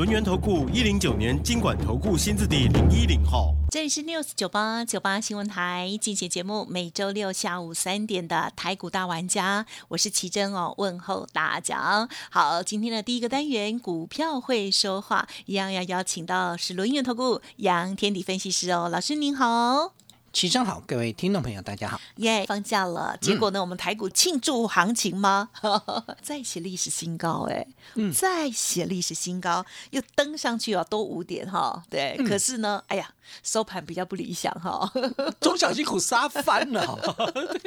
[0.00, 3.54] 轮源投顾一零九年经管投顾新字第零一零号。
[3.70, 12.08] 这里是 News 九八九八新闻台，进行节目每周六下午三点的台股大玩家，我是奇珍哦，问候大家。
[12.30, 19.92] 好，今天的第一个单元股票会说话，一样要邀请到是轮源投顾杨天地分析师哦，老师您好。
[20.32, 22.00] 齐生好，各位听众朋友，大家好。
[22.16, 25.50] 耶，放假了，结果呢，我们台股庆祝行情吗？
[26.22, 32.16] 再写历史新高，哎，嗯再写历史新高，又登上去哦，都五点哈，对。
[32.28, 33.12] 可是呢，哎呀，
[33.42, 34.90] 收盘比较不理想哈，
[35.40, 36.96] 中小辛苦杀翻了，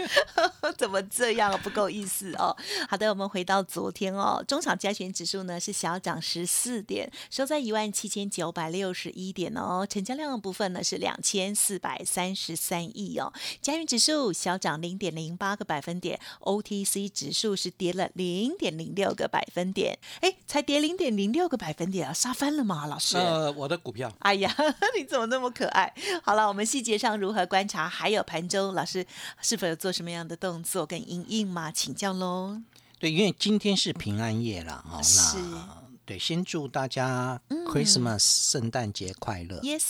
[0.78, 2.56] 怎么这样不够意思哦？
[2.90, 12.53] 好的，我们回到昨天哦，中场加权指数呢是小涨十四点，收在一万七千九百六十一点哦，成交量的部分呢是两千四百三十。
[12.56, 22.86] 三亿哦，加元指数小涨零点零八个百分点，OTC 指数是跌了零点零六个百分点，哎，才跌零点零六个百分点啊，杀翻了吗？
[22.86, 23.18] 老师？
[23.18, 24.12] 呃，我的股票。
[24.20, 24.56] 哎呀，
[24.98, 25.94] 你怎么那么可爱？
[26.24, 27.88] 好了，我们细节上如何观察？
[27.88, 29.06] 还有盘中老师
[29.42, 31.72] 是否有做什么样的动作跟应应吗？
[31.72, 32.62] 请教喽。
[33.00, 39.60] 对，因为今天是平安夜了哦，那对，先祝大家 Christmas 圣诞节快乐。
[39.62, 39.86] Yes，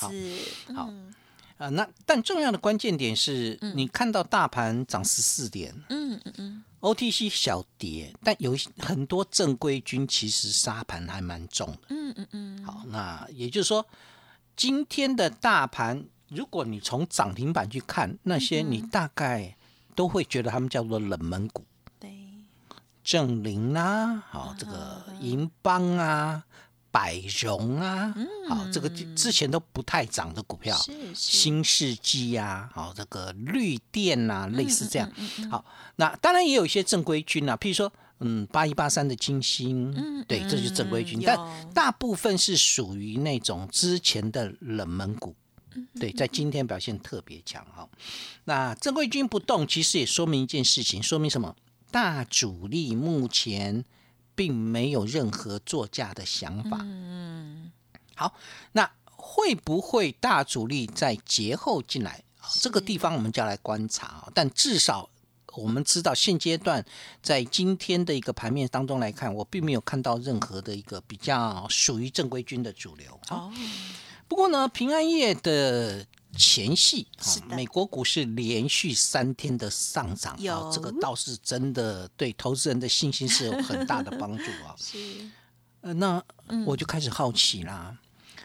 [0.73, 0.89] 好。
[1.63, 12.63] 啊，那但重要的关键点是你看到大盘涨十四点，嗯嗯嗯，OTC 小跌，但有很多正规军其实沙盘还蛮重的，嗯嗯嗯。
[12.65, 13.85] 好，那也就是说，
[14.57, 19.55] 今天的大盘，如果你从涨停板去看，那些你大概
[19.95, 21.63] 都会觉得他们叫做冷门股，
[21.97, 22.11] 对，
[23.05, 26.43] 正林啊，好，这个银邦啊。
[26.93, 28.13] 百荣啊，
[28.47, 30.79] 好，这个之前都不太涨的股票，
[31.15, 35.11] 新世纪啊，好，这个绿电啊，类似这样。
[35.49, 35.65] 好，
[35.95, 39.91] 那当然也有一些正规军啊，譬如说，嗯，八一八三的金星，
[40.27, 41.35] 对，这就是正规军，但
[41.73, 45.35] 大部分是属于那种之前的冷门股，
[45.99, 47.89] 对，在今天表现特别强哈。
[48.43, 51.55] 那正规军不动，其实也说明一件事情，说明什么？
[51.89, 53.83] 大主力目前。
[54.35, 56.77] 并没有任何作价的想法。
[56.81, 57.71] 嗯，
[58.15, 58.33] 好，
[58.71, 62.23] 那会不会大主力在节后进来？
[62.59, 64.29] 这个地方我们就要来观察。
[64.33, 65.09] 但至少
[65.55, 66.85] 我们知道，现阶段
[67.21, 73.19] 在今天的一个盘面当中来看，我并没有看到任何的一个比较属于正规军的主流。
[73.29, 73.51] 哦，
[74.27, 76.05] 不过呢，平安夜的。
[76.37, 77.07] 前戏，
[77.47, 84.73] 美国股市连续三天的上涨，啊这个倒是真的对投资人的信心是有很大的帮助啊。
[84.79, 84.97] 是，
[85.81, 86.23] 呃，那
[86.65, 87.95] 我就开始好奇啦，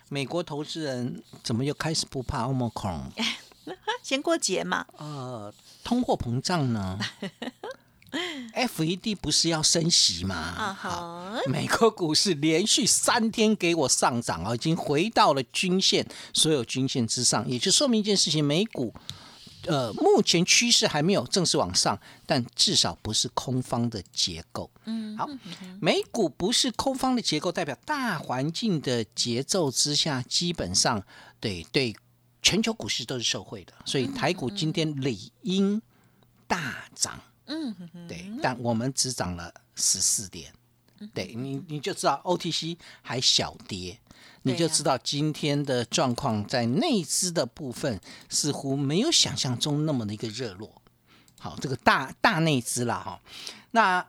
[0.09, 3.11] 美国投资人怎么又开始不怕 Omicron？
[4.03, 4.87] 先过节嘛。
[4.97, 5.53] 呃，
[5.85, 6.99] 通货膨胀呢
[8.59, 10.75] ？F E D 不是要升息吗？
[10.75, 16.05] 好，美国股市连续三天给我上涨啊，已经回到了均线
[16.35, 18.93] 所有均线之上，也就说明一件事情：美股
[19.67, 21.97] 呃目前趋势还没有正式往上，
[22.27, 24.69] 但至少不是空方的结构。
[24.87, 25.29] 嗯，好，
[25.81, 31.01] 美股不是空方的结构，代表大环境的节奏之下，基本上
[31.39, 31.95] 对对
[32.43, 35.81] 全球股市都是受惠的，所以台股今天理应
[36.49, 37.21] 大涨。
[37.49, 37.75] 嗯，
[38.07, 40.53] 对，但我们只涨了十四点，
[41.13, 43.99] 对你你就知道 OTC 还小跌，
[44.43, 50.81] 你就知道今天的状况在内资的部分似乎没有想象中那么的一个热络。
[51.41, 53.21] 好，这个大大内资啦哈。
[53.71, 54.07] 那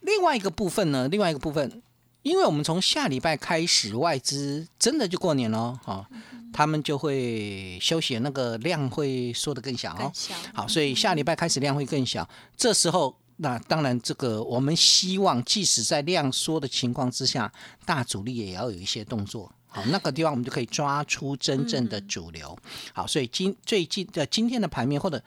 [0.00, 1.08] 另外一个部分呢？
[1.08, 1.82] 另外一个部分，
[2.24, 6.08] 因为我们从下礼拜开始，外资真的就过年了哈。
[6.54, 10.10] 他们就会休息，那个量会缩得更小哦。
[10.54, 12.26] 好，所以下礼拜开始量会更小。
[12.56, 17.52] 这时候，那当然这个我们希望，即使在量缩的情况之下，
[17.84, 19.52] 大主力也要有一些动作。
[19.66, 22.56] 好，那个地方我们就可以抓出真正的主流。
[22.94, 25.20] 好，所以今最近的今天的盘面，或者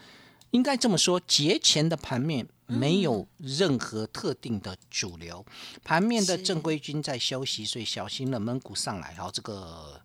[0.52, 5.46] 应该这么说，节前的盘面没有任何特定的主流，
[5.84, 9.14] 盘面的正规军在休息，所以小心冷门股上来。
[9.16, 10.02] 好，这个。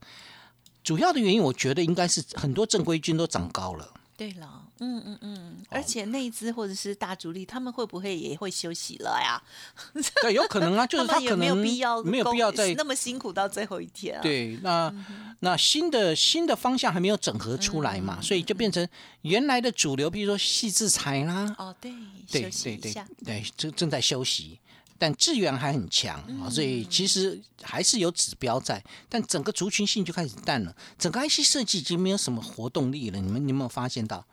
[0.84, 3.94] 主要的原因，我觉得应该是很多正规军都涨高了。
[4.22, 9.42] 对了，嗯嗯嗯，而且内资或者是大主力，他们会不会也会休息了呀？
[10.22, 14.20] 对，有可能啊，就是他可能没有必要没有必要再那么辛苦到最后一天。
[14.22, 14.94] 对，那
[15.40, 18.86] 那新的新的方向还没有整合出来嘛，所以就变成
[19.22, 21.92] 原来的主流，比如说细制裁啦，哦，对，
[22.30, 22.94] 对对对
[23.24, 24.60] 对，正正在休息。
[25.02, 30.72] 但资源还很强啊，所以其实还是有指标在，但整个族群性就开始淡了。
[30.96, 33.18] 整个 IC 设计已经没有什么活动力了。
[33.18, 34.24] 你们有没有发现到？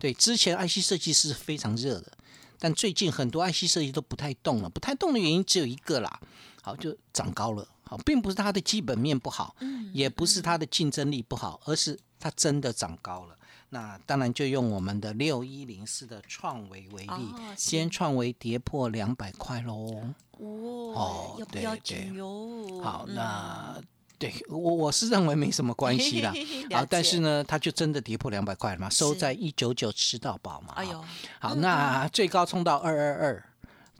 [0.00, 2.10] 对，之前 IC 设计是非常热的，
[2.58, 4.68] 但最近很多 IC 设计都不太动了。
[4.68, 6.20] 不太动的原因只有一个啦，
[6.60, 7.68] 好，就长高了。
[7.84, 9.54] 好，并不是它的基本面不好，
[9.92, 13.38] 也不是它的竞争力不好，而是它真的长高了。
[13.70, 20.02] 那当然就用我们的六一零四的创维为例，先创维跌破两百块喽。
[20.38, 22.80] 哦，要不要紧哟？
[22.82, 23.80] 好，那
[24.18, 26.32] 对我我是认为没什么关系啦。
[26.72, 30.74] 好，但是呢，它就真的跌破两百块了嘛，收在一九九吃到饱嘛。
[30.76, 31.04] 哎呦，
[31.40, 33.44] 好，那最高冲到二二二，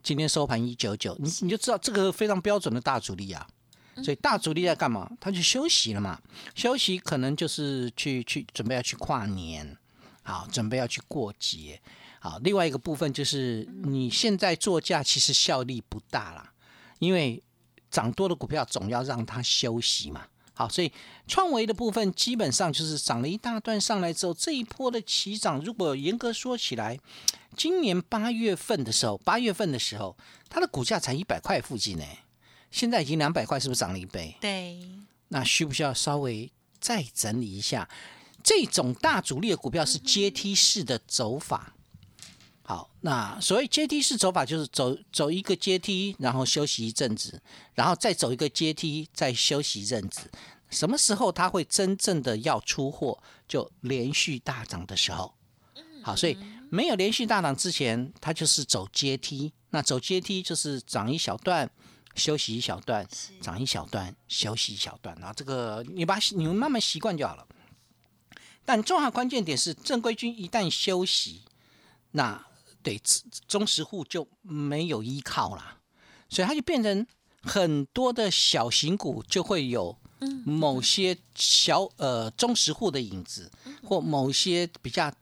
[0.01, 3.45] 今天收盘一九九，你你就知道这个非常标准的大主力啊。
[4.03, 5.11] 所以大主力在干嘛？
[5.19, 6.21] 他去休息了嘛，
[6.55, 9.77] 休息可能就是去去准备要去跨年，
[10.23, 11.81] 好，准备要去过节，
[12.19, 12.37] 好。
[12.39, 16.53] 另外一个部分就是你现在做价其实效力不大啦，
[16.99, 17.41] 因为
[17.89, 20.27] 涨多的股票总要让它休息嘛。
[20.53, 20.91] 好，所以
[21.27, 26.99] 创维的部分基本上就是涨了一大段上来之后，这一波的起涨，如果严格说起来，
[27.55, 30.17] 今年八月份的时候，八月份的时候，
[30.49, 32.03] 它的股价才一百块附近呢。
[32.71, 34.35] 现在已经两百块，是不是涨了一倍？
[34.41, 34.79] 对，
[35.29, 37.89] 那需不需要稍微再整理一下？
[38.43, 41.73] 这种大主力的股票是阶梯式的走法。
[42.63, 47.41] 好，那所谓阶梯式走法，就是走走一个阶梯，然后休息一阵子，
[47.73, 50.29] 然后再走一个阶梯，再休息一阵子。
[50.69, 53.21] 什么时候它会真正的要出货？
[53.47, 55.33] 就连续大涨的时候。
[56.03, 56.37] 好，所以
[56.69, 59.53] 没有连续大涨之前，它就是走阶梯。
[59.69, 61.69] 那走阶梯就是涨一小段。
[62.17, 63.07] 休息一小段，
[63.39, 67.47] 涨一小段，休息一小段，然后这个你把你们慢慢习惯就好了。
[68.65, 71.43] 但重要关键点是，正规军一旦休息，
[72.11, 72.45] 那
[72.81, 72.99] 对
[73.47, 75.77] 中实户就没有依靠了，
[76.27, 77.05] 所以它就变成
[77.43, 79.97] 很多的小型股就会有
[80.43, 83.51] 某些小呃中实户的影子，
[83.83, 85.13] 或某些比较。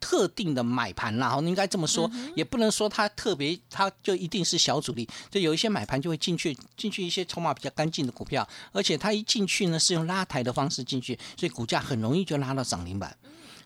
[0.00, 5.06] 特定的买盘啦，应该这么说，也不能说它特别，它就一定是小主力。
[5.30, 13.14] 就有一些买盘就会进去，进去一些筹码比较干净的股票，而且它一进去呢是用拉抬的方式进去，所以股价很容易就拉到涨停板。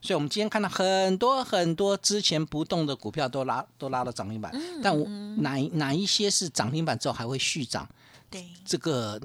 [0.03, 4.53] 所以我们今天看到很多很多之前不动的股票都拉都拉到涨停板，
[4.83, 5.07] 但我
[5.41, 7.89] 哪哪一些是涨停板之后还会续涨？
[8.29, 9.21] 对，这个，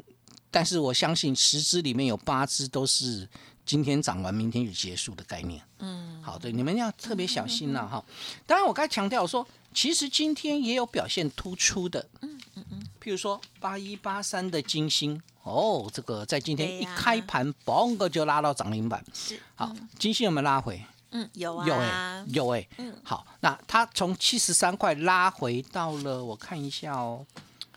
[0.51, 3.27] 但是我相信十只里面有八只都是。
[3.69, 5.61] 今天涨完，明天就结束的概念。
[5.77, 8.03] 嗯，好对，你们要特别小心了哈。
[8.47, 12.09] 当然，我刚才强调说，其实今天也有表现突出的。
[12.21, 19.05] 嗯嗯嗯，譬如说八一八三的金星，哦，这个在今天一开盘，嘣个就拉到涨停板。
[19.13, 20.83] 是，好，金星有没有拉回？
[21.11, 22.67] 嗯，有啊，有哎，有哎。
[22.79, 27.23] 嗯，好，那它从七十三块拉回到了，我看一下哦。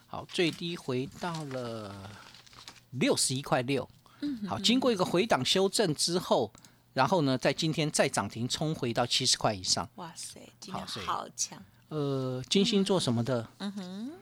[0.06, 1.94] 好，最低回到了
[2.92, 3.86] 六十一块六。
[4.48, 6.52] 好，经过一个回档修正之后，
[6.92, 9.88] 然后呢，在今天再涨停冲回到七十块以上。
[9.96, 10.40] 哇塞，
[10.70, 11.58] 好好强！
[11.88, 13.48] 呃，金星做什么的？
[13.58, 14.12] 嗯哼，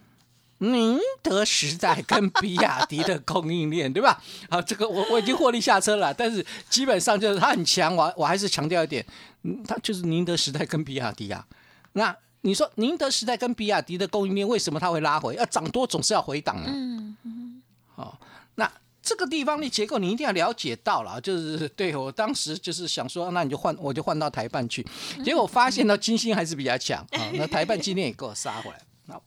[0.58, 4.22] 宁德时代跟比亚迪的供应链，对吧？
[4.50, 7.94] 好，这个我我已经获利下车了，但是基本上就是它很强。
[7.94, 9.04] 我我还是强调一点，
[9.42, 11.46] 嗯，它就是宁德时代跟比亚迪啊。
[11.92, 15.34] 那你说宁德时代跟比亚迪的供应链为什么它会拉回？
[15.34, 16.64] 要涨多总是要回档啊。
[16.66, 17.62] 嗯嗯，
[17.94, 18.18] 好，
[18.54, 18.70] 那。
[19.02, 24.86] 这个地方的结构你一定要了解到了，就是 对我当时就是想说，那你就换，我就换到台办去，
[25.24, 27.30] 结果发现到，金星还是比较强啊。
[27.34, 28.80] 那台办今天也给我杀回来。
[29.06, 29.20] 那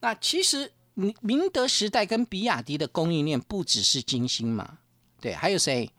[0.00, 4.78] 那其实明明德时代跟比亚迪的供应链不只是金星嘛，
[5.20, 5.90] 对，还有谁？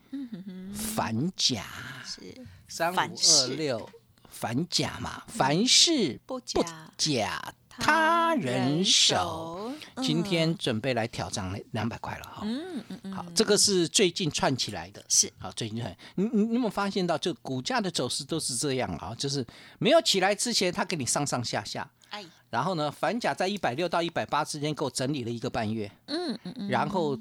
[0.74, 1.64] 反甲
[2.04, 2.22] 是
[2.68, 3.90] 三五二六
[4.28, 6.42] 反甲嘛，凡事不
[6.98, 7.54] 假。
[7.70, 9.69] 他人手，
[10.01, 12.41] 今天准备来挑战两百块了哈。
[12.44, 15.98] 嗯嗯嗯，好，这个是最近串起来的，是好最近串。
[16.15, 19.13] 你你你有没有发现到，就股价的走势都是这样啊？
[19.15, 19.46] 就是
[19.79, 27.18] 没有起来之前，它给你上上下下，哎，然后呢，反甲在一百六到一百八之间给我整理了一个半月，嗯嗯嗯，然后。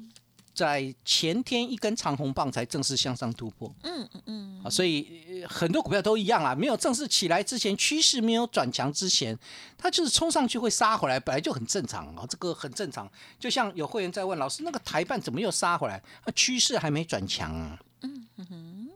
[0.59, 9.37] 在前天一根长红棒才正式向上突破，嗯嗯嗯，啊，所以很多股票都一样啊，没有正式起来之前，趋势没有转强之前，
[9.77, 13.09] 它就是冲上去会杀回来，本来就很正常啊，这个很正常。
[13.39, 16.03] 就像有会员在问老师，那个台办怎么又杀回来？
[16.25, 17.79] 那趋势还没转强啊？
[18.01, 18.89] 嗯哼，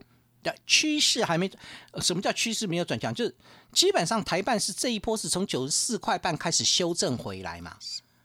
[0.66, 1.50] 趋势还没，
[2.02, 3.14] 什么叫趋势没有转强？
[3.14, 3.34] 就是
[3.72, 7.74] 基本上台办是这一波是从九十四块半开始修正回来嘛，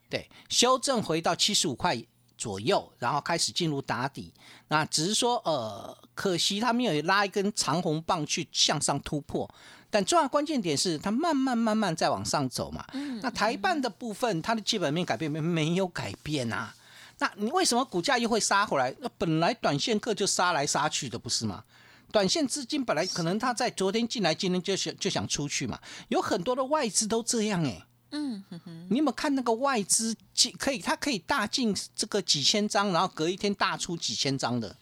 [0.09, 1.95] 对，修正回到七十五块
[2.39, 4.33] 左右，然后开始进入打底。
[4.69, 9.47] 那只是说，呃，可惜它没有拉一根长红棒去向上突破。
[9.91, 12.85] 但重要关键点是它慢慢慢慢在往上走嘛。
[13.21, 16.73] 那台办的部分，它的基本面改变没没有改变啊？
[17.17, 18.95] 那你为什么股价又会杀回来？
[18.99, 21.63] 那本来短线客就杀来杀去的，不是吗？
[22.11, 25.79] 短线资金本来可能他在昨天进来，今天就想就想出去嘛。
[26.07, 27.83] 有很多的外资都这样哎。
[28.11, 28.87] 嗯哼哼。
[28.89, 34.75] 你有没有看那个外资进可以，它可以大进这个几千张，然后隔一天大出几千张的？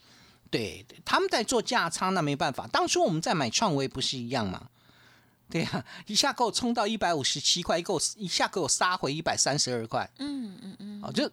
[0.50, 2.66] 对，他们在做价差，那没办法。
[2.68, 4.70] 当初我们在买创维不是一样吗？
[5.50, 10.10] 对呀，一下给我冲到一百五十七块，给我一下给我杀回一百三十二块。
[10.20, 11.02] 嗯嗯嗯。
[11.04, 11.30] 哦，就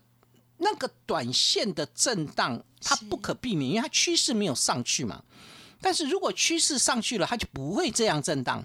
[0.58, 5.22] 那个短线的震荡，它不可避免，因为它趋势没有上去嘛。
[5.80, 8.64] 但是如果趋势上去了，它就不会这样震荡，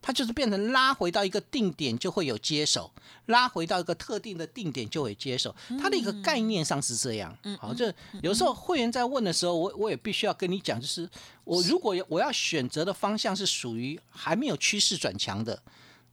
[0.00, 2.90] 它就是变成拉回到一个定点就会有接手，
[3.26, 7.36] 拉回到一个特定的定点就会接手，它的一个概念上是这样。
[7.58, 11.08] 好，就有时候会员在问的时候，我我也必须要跟你讲，就是
[11.44, 15.62] 我如果我要选择的方向是属于还没有趋势转强的，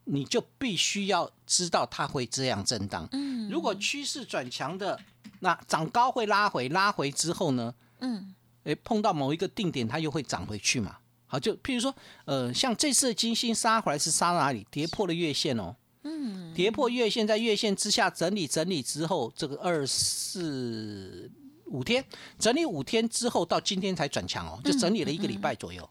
[0.05, 3.07] 你就必须要知道它会这样震荡。
[3.11, 4.99] 嗯，如果趋势转强的，
[5.39, 7.73] 那涨高会拉回，拉回之后呢？
[7.99, 8.33] 嗯。
[8.65, 10.97] 哎，碰到某一个定点，它又会涨回去嘛？
[11.27, 11.93] 好，就譬如说，
[12.25, 14.65] 呃，像这次金星杀回来是杀哪里？
[14.69, 15.75] 跌破了月线哦。
[16.03, 16.53] 嗯。
[16.53, 21.29] 跌破月线，在月线之下整理整理之后，这个二四
[21.65, 22.05] 五天
[22.37, 25.89] 整理五天之后，到今天才转强哦，就整理了一个礼拜左右。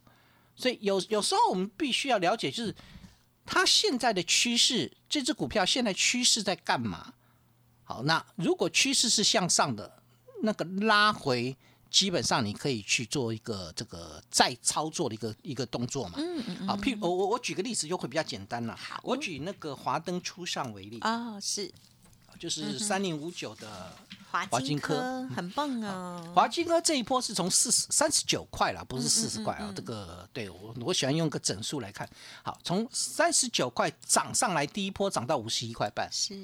[0.55, 2.73] 所以有有时候我们必须要了解，就是
[3.45, 7.13] 它现在的趋势，这只股票现在趋势在干嘛？
[7.83, 10.01] 好，那如果趋势是向上的，
[10.43, 11.57] 那个拉回。
[11.95, 16.15] 基本上你可以去做一个这个再操作的一个一个动作嘛。
[16.17, 16.67] 嗯嗯嗯。
[16.67, 18.77] 好，譬如我我我举个例子就会比较简单了。
[18.77, 18.99] 好。
[19.05, 20.99] 我举那个华灯初上为例。
[21.03, 21.71] 哦，是。
[22.37, 23.97] 就是三零五九的
[24.29, 26.21] 华金科，很棒啊。
[26.35, 29.73] 华金科这一波是从四十三十九块了，不是四十块啊。
[29.75, 32.11] 这个对我我喜欢用个整数来看。
[32.43, 36.09] 好，从三十九块涨上来，第一波涨到五十一块半。
[36.11, 36.37] 是。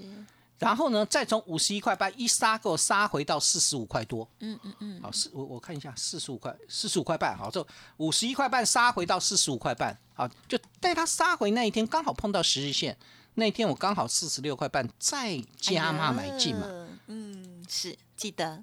[0.61, 4.29] 然后呢，再从五十一块半一杀，给我杀回到四十五块多。
[4.40, 5.00] 嗯嗯嗯。
[5.02, 7.35] 好，四我我看一下，四十五块，四十五块半。
[7.37, 9.99] 好，就五十一块半杀回到四十五块半。
[10.12, 12.95] 好，就带它杀回那一天，刚好碰到十日线。
[13.35, 16.67] 那一天我刚好四十六块半，再加码买进嘛。
[17.07, 18.62] 嗯，是记得。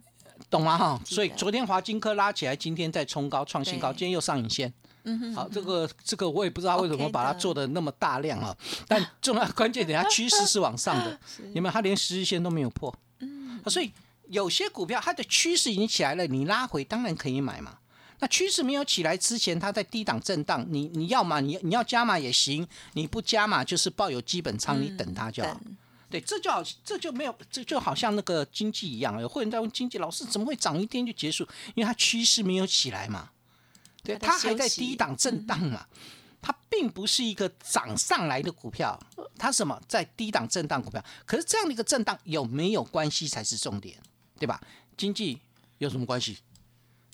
[0.52, 0.78] 懂吗？
[0.78, 1.02] 哈。
[1.04, 4.72] 所以昨天华金科拉起来，今天再冲高创新高，今天又上影线。
[5.34, 8.56] 好，这个这个我也不知道为什么把它做的那么大量啊，
[8.88, 11.20] 但 重要关键点，它趋势是往上的，
[11.54, 11.72] 有没有？
[11.72, 13.92] 它连十日线都没有破，嗯，所以
[14.30, 17.78] 有些股票它的趋势已经起来了，你拉回当然可以买嘛。
[18.20, 25.62] 那趋势没有起来之前，它在低档震荡，你你要嘛，你你要加码也行，你不加码就是抱有基本仓，你等它就好。
[26.10, 31.48] 对，这就好，这就没有，这就好像那个经济一样，有会员在问经济老师怎么会涨一天就结束？
[31.76, 33.30] 因为它趋势没有起来嘛。
[34.08, 35.86] 对，它还在低档震荡嘛，
[36.42, 38.98] 它并不是一个涨上来的股票，
[39.38, 41.04] 它什么在低档震荡股票？
[41.26, 44.00] 可是这样的一个震荡有没有关系才是重点，
[44.40, 44.62] 对吧？
[44.96, 45.42] 经济
[45.80, 46.38] 有什么关系？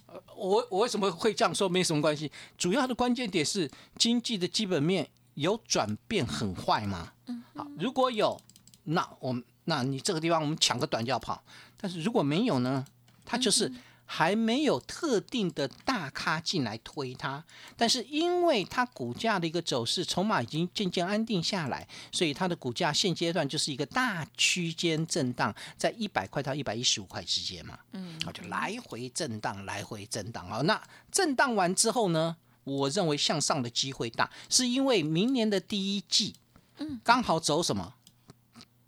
[0.05, 1.67] 呃，我我为什么会这样说？
[1.67, 7.13] 没什么关系，主要的关键点是经济的基本面有转变很坏吗？
[7.25, 8.39] 嗯，好，如果有，
[8.83, 11.43] 那我们那你这个地方我们抢个短就要跑，
[11.75, 12.85] 但是如果没有呢，
[13.25, 13.73] 它就是。
[14.15, 17.43] 还没有特定的大咖进来推它，
[17.75, 30.61] 但是因为它股价的一个走势筹码已经渐渐安定下来，所以它的股价现阶段就是一个大区间震荡，在一百块到一百一十五块之间嘛，嗯，好就来回震荡，来回震荡啊。
[30.61, 30.79] 那
[31.11, 36.35] 震荡完之后呢，我认为向上的机会大，是因为明年的第一季，
[36.77, 37.95] 嗯，刚好走什么？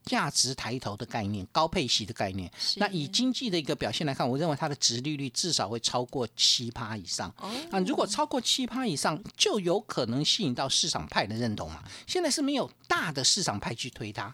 [0.05, 2.51] 价值抬头的概念，高配息的概念。
[2.77, 7.29] 那以经济的一个表现来看，我认为它的值利率至少会超过七趴以上。
[7.71, 11.83] 啊，如果超过七趴以上，就有可能吸引到市场派的认同嘛。
[12.05, 14.33] 现在是没有大的市场派去推它。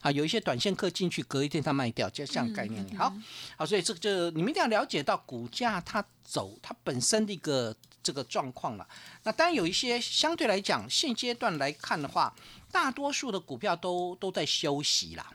[0.00, 2.88] 啊，有一些短线客进去，隔一天它卖掉，就这样概念。
[2.96, 3.12] 好，
[3.56, 8.88] 好，所以这个就你们一定要了解到股价它走它本身的一个这个状况了。
[9.24, 12.34] 那当然有一些相对来讲，现阶段来看的话。
[12.70, 15.32] 大多数的股票都都在休息啦。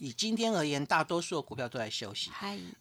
[0.00, 2.28] 以今天而言，大多数的股票都在休息。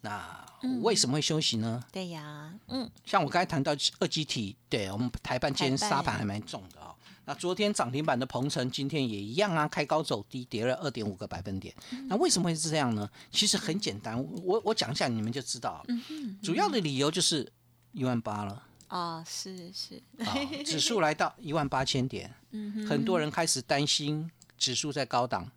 [0.01, 0.43] 那
[0.81, 1.85] 为什么会休息呢？
[1.91, 6.95] 对呀，嗯，像我刚才谈到二级体，对我们台半今天沙盘还蛮重的哦。
[7.25, 11.75] 那昨天涨停板的鹏程，今天也一样啊，开高走低，跌了二点五个百分点。
[12.09, 13.07] 那为什么会是这样呢？
[13.31, 15.85] 其实很简单，我我讲一下，你们就知道。
[15.87, 17.53] 嗯主要的理由就是
[17.91, 18.63] 一万八了。
[18.87, 20.01] 啊，是是，
[20.63, 25.49] 指数来到 一万八千点，嗯很多人开始担心指数在高档，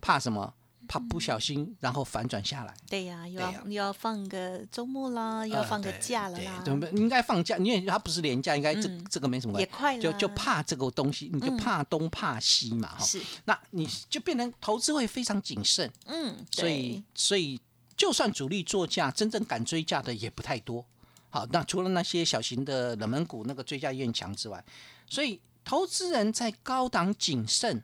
[0.00, 0.54] 怕什么？
[0.88, 2.74] 怕不小心然后反转下来。
[2.90, 9.70] 对呀，又要又要放个周末啦，又要呃放个假了啦，对对不应该放假，因为它不是连假，应该这嗯这个没什么关系。
[9.70, 13.04] 也快了，就就怕这个东西，你就嗯怕东怕西嘛哈。
[13.04, 17.58] 是，那你就变成投资会非常谨慎，嗯，所以所以
[17.96, 20.84] 就算主力做价，真正敢追价的也不太多。
[21.32, 24.62] 好，那除了那些小型的冷门股那个追价意愿强之外，
[25.08, 27.82] 所以投资人在高档谨慎，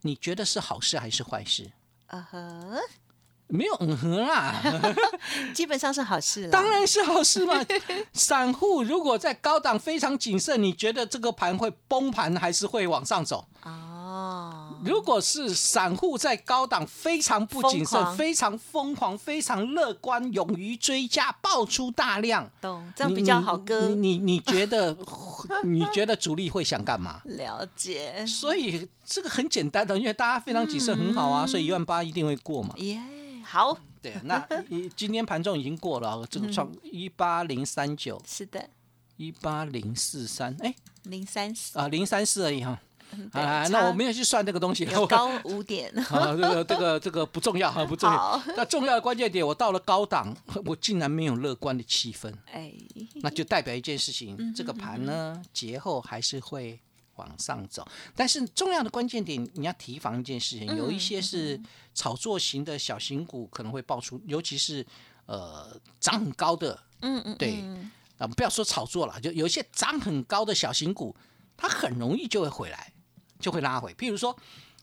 [0.00, 1.70] 你觉得是好事还是坏事？
[2.06, 2.80] 啊呵，
[3.48, 4.62] 没有嗯哼啦，
[5.54, 7.62] 基本上是好事了，当然是好事嘛。
[8.14, 13.46] 散户如果在高档非常谨慎，你觉得这个盘会崩盘还是会往上走？
[13.62, 24.96] 哦，如果是散户在高档非常不谨慎、非常疯狂、非常乐观、勇于追加、爆出大量，懂，这样比较好你割，你你你觉得
[25.64, 27.20] 你觉得主力会想干嘛？
[27.24, 32.74] 了解，所以这个很简单的，因为大家非常谨慎，很好啊，所以一万八一定会过嘛。
[32.76, 33.00] 耶，
[33.44, 38.68] 好，对，那一 今天盘中已经过了，这个创一八零三九、是的，
[39.16, 42.78] 一八零四三，哎零三四，啊零三四而已哈。
[43.32, 48.42] 对啊，那我没有去算这个东西，有高五点， 啊，这个这个这个不重要哈，不重要。
[48.56, 52.72] 那重要的关键点，我到了高档，我竟然没有乐观的气氛，哎，
[53.16, 56.78] 那就代表一件事情，嗯这个盘呢节后还是会
[57.16, 57.86] 往上走。
[58.14, 61.60] 但是重要的关键点，你要提防一件事情，嗯有一些是
[61.94, 64.84] 炒作型的小型股可能会爆出，尤其是
[65.26, 67.60] 呃涨很高的，嗯嗯，对。
[67.62, 71.14] 嗯啊，不要说炒作了，就有一些涨很高的小型股，
[71.56, 72.92] 它很容易就会回来，
[73.38, 73.92] 就会拉回。
[73.94, 74.36] 譬如说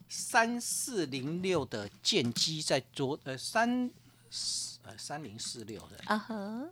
[0.08, 3.90] 三四零六的剑机在昨呃三
[4.84, 5.98] 呃三零四六的。
[6.06, 6.70] 啊呵，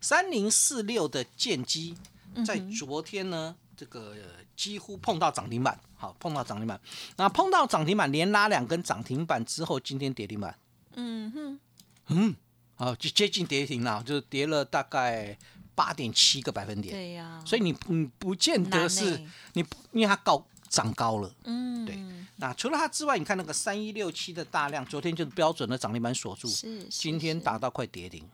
[0.00, 1.96] 三零四六的剑机
[2.34, 6.80] 嗯在昨天呢，这个呃几乎碰到涨停板，好碰到涨停板，
[7.16, 10.58] 那碰到涨停板连拉两根涨停板之后，今天跌停板。
[10.94, 11.60] 嗯哼，
[12.08, 12.34] 嗯，
[12.76, 15.36] 好，就接近跌停了，就是跌了大概
[15.74, 16.94] 八点七个百分点。
[16.94, 19.28] 对呀，所以你你不见得是欸。
[19.52, 21.32] 你不，因为它高涨高了。
[21.44, 21.98] 嗯，对
[22.36, 28.28] 那除了它之外，你看那个三一六七的大量，昨天就是标准的涨停板锁住，是，是今天是打到快跌停。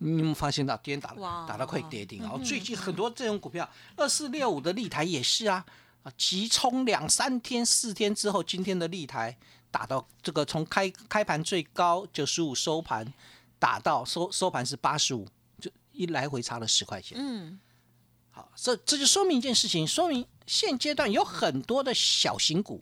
[0.00, 2.30] 你有没有发现到今天打哇打到快跌停啊？
[2.34, 5.64] 嗯最近很多这种股票，二四六五的立台也是啊，
[6.04, 9.36] 啊，急冲两三天、四天之后，今天的立台
[9.72, 13.12] 打到这个从开开盘最高九十五收盘，
[13.58, 15.26] 打到收收盘是八十五，
[15.60, 17.18] 就一来回差了十块钱。
[17.20, 17.58] 嗯，
[18.38, 22.80] 好，这这就说明一件事情，说明现阶段有很多的小型股，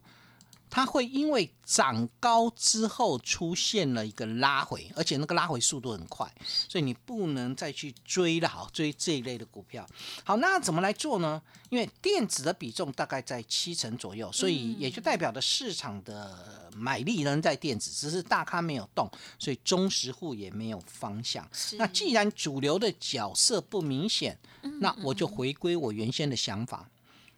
[0.68, 6.30] 它会因为涨高之后出现了一个拉回，而且那个拉回速度很快，
[6.68, 9.86] 所以你不能再去追了，好追这一类的股票。
[10.24, 11.40] 好，那怎么来做呢？
[11.70, 21.48] 因为电子的比重大概在七成左右，所以也就代表着市场的买力仍在电子，只是大咖没有动，所以中实户也没有方向。
[21.78, 24.38] 那既然主流的角色不明显，
[24.80, 26.88] 那我就回归我原先的想法，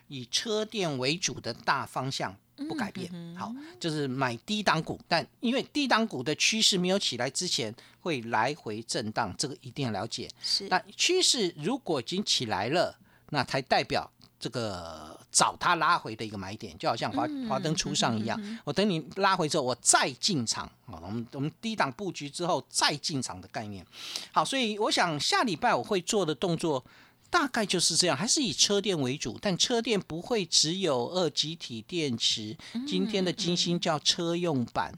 [0.08, 3.10] 以车电为主的大方向不改变。
[3.36, 10.28] 好，就是买低档股，但因为低档股的趋势没有起来之前，会来回震荡，这个一定要了解。
[10.42, 12.98] 是，那趋势如果已经起来了，
[13.30, 18.60] 那才代表这个找它拉回的一个买点，就好像华华灯初上一样。
[18.64, 20.98] 我等你拉回之后，我再进场啊。
[21.02, 23.86] 我们我们低档布局之后再进场的概念。
[24.32, 26.84] 好，所以我想下礼拜我会做的动作。
[27.30, 32.56] 大概就是这样，还是以车电为主，但车电不会只有二极体电池。
[32.86, 34.92] 今天的金星叫车用版，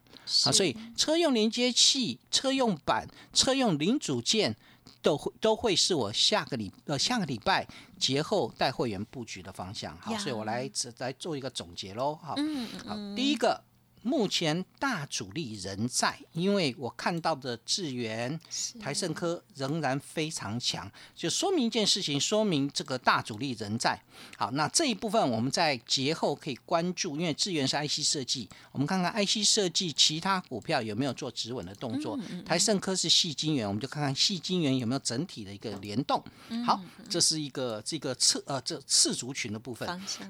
[0.45, 4.57] 啊，所以车用连接器、车用版、车用零组件
[5.03, 7.67] 都会都会是我下个礼呃下个礼拜
[7.99, 9.97] 节后带会员布局的方向。
[9.99, 12.15] 好，所以我来来做一个总结喽。
[12.23, 13.63] 好，嗯好，第一个。
[14.03, 18.39] 目前大主力仍在，因为我看到的智源、
[18.81, 24.01] 台盛科仍然非常强，就说明一件事情，说明这个大主力仍在。
[24.37, 32.19] 好，那这一部分我们在节后可以关注，因为智源是 IC 设计，我们看看 IC 设计其他股票有没有做止稳的动作。
[32.45, 36.23] 台盛科是细晶圆，我们就看看细晶圆有没有整体的一个联动。
[36.67, 39.89] 好，这是一个这个次呃这次族群的部分。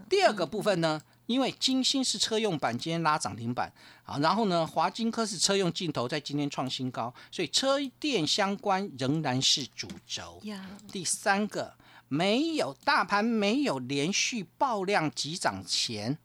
[0.08, 3.72] 第二个部分呢，因为金星是车用板，今天拉涨停板
[4.04, 10.40] 啊，然后呢，华金科是车用镜头，在今天创新高，所以车电相关仍然是主轴。
[10.42, 11.72] 呀，第三个，
[12.08, 16.18] 没有大盘没有连续爆量急涨前，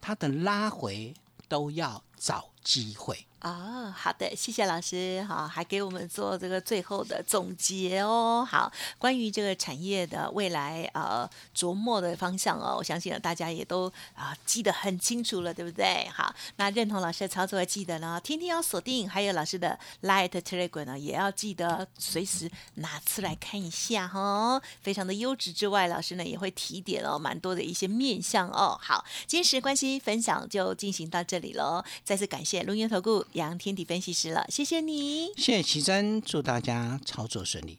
[0.00, 1.12] 它的拉回
[1.48, 3.24] 都要找机会。
[3.40, 8.44] 哦，好的，谢谢老师，好，还给我们做这个最后的总结哦。
[8.44, 16.08] 好，关于这个产业的未来呃琢磨的方向哦，我相信大家也都啊记得很清楚了，对不对？
[16.12, 28.76] 好，那认同老师的操作，记得呢，天天要锁定，还有老师的 Light Telegram 呢，也要记得随时拿出来看一下哈，非常的优质之外，老师呢也会提点哦，蛮多的一些面向哦。
[28.82, 33.24] 好，今天时关系分享就进行到这里喽，再次感龙岩投顾。
[33.32, 37.78] 杨天地分析师了，谢谢你，谢谢奇珍，祝大家操作顺利。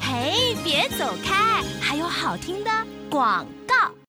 [0.00, 2.70] 嘿，别走开，还有好听的
[3.10, 3.99] 广告。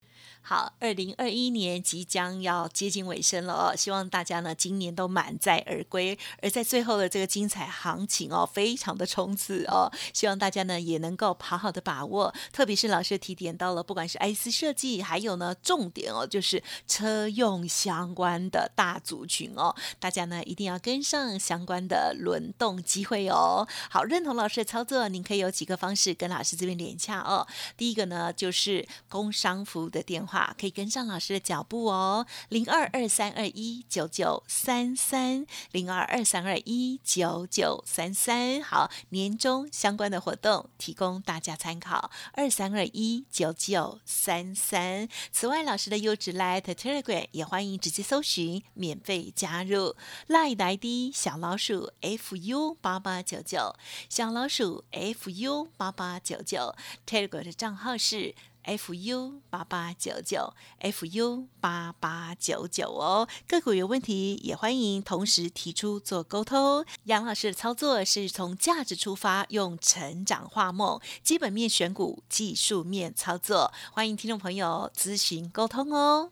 [0.52, 6.20] 好，二零二一年即将要接近尾声了哦，希望大家呢今年都满载而归。
[6.42, 12.34] 而在最后的这个精彩行情哦，非常的冲刺哦，希望大家呢也能够好好的把握。
[12.52, 23.66] 特别是老师提点到了，不管是 IC 设计，还有呢重点哦，就是车用相关的大族群哦，大家呢一定要跟上相关的轮动机会哦。
[23.90, 27.48] 好，认同老师的操作，您可以有几个方式跟老师这边连洽哦。
[27.78, 30.41] 第一个呢就是工商服务的电话。
[30.58, 38.62] 可以跟上老师的脚步哦，零二二三二一九九三三，零二二三二一九九三三。
[38.62, 45.08] 好，年终相关的活动提供大家参考，二三二一九九三三。
[45.32, 49.96] 此外，老师的优质 Light Telegram 也欢迎直接搜寻，免费加入
[50.28, 53.76] Light ID 小老鼠 fu 八八九九，
[54.10, 56.76] 小老鼠 fu 八八九九
[57.08, 58.36] ，Telegram 的账号是。
[58.66, 66.86] Fu 八八九九，fu 八八九九哦，个股有问题也欢迎同时提出做沟通。
[67.06, 76.32] 杨老师的操作是从价值出发，用成长化梦，基本面选股，技术面操作，欢迎听众朋友咨询沟通哦。